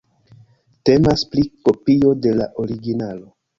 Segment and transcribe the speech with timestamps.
[0.91, 3.33] Temas pri kopio de la originalo.